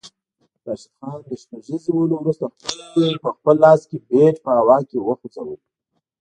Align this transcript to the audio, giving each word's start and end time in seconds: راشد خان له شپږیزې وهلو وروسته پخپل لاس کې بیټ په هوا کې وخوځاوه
راشد 0.65 0.91
خان 0.99 1.17
له 1.29 1.35
شپږیزې 1.41 1.89
وهلو 1.93 2.15
وروسته 2.19 2.45
پخپل 3.23 3.55
لاس 3.63 3.81
کې 3.89 3.97
بیټ 4.07 4.35
په 4.45 4.51
هوا 4.59 4.77
کې 4.89 4.97
وخوځاوه 4.99 5.57